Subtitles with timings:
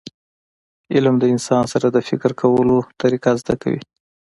[0.93, 3.81] علم د انسان سره د فکر کولو طریقه زده کوي.